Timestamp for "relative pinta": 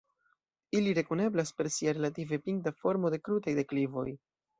1.97-2.73